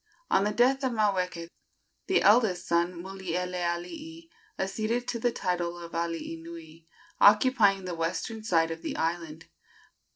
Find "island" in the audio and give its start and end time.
8.97-9.47